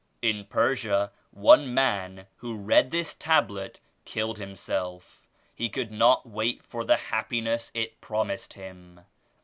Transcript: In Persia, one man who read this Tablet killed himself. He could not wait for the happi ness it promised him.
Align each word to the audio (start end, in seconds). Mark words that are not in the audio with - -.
In 0.23 0.45
Persia, 0.45 1.11
one 1.29 1.75
man 1.75 2.25
who 2.37 2.57
read 2.57 2.89
this 2.89 3.13
Tablet 3.13 3.79
killed 4.03 4.39
himself. 4.39 5.27
He 5.53 5.69
could 5.69 5.91
not 5.91 6.25
wait 6.27 6.63
for 6.63 6.83
the 6.83 6.95
happi 6.95 7.43
ness 7.43 7.69
it 7.75 8.01
promised 8.01 8.53
him. 8.53 9.01